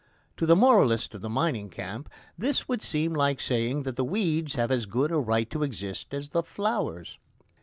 To 0.37 0.47
the 0.47 0.55
moralist 0.55 1.13
of 1.13 1.21
the 1.21 1.29
mining 1.29 1.69
camp 1.69 2.09
this 2.35 2.67
would 2.67 2.81
seem 2.81 3.13
like 3.13 3.39
saying 3.39 3.83
that 3.83 3.97
the 3.97 4.03
weeds 4.03 4.55
have 4.55 4.71
as 4.71 4.87
good 4.87 5.11
a 5.11 5.19
right 5.19 5.47
to 5.51 5.61
exist 5.61 6.11
as 6.11 6.29
the 6.29 6.41
flowers. 6.41 7.19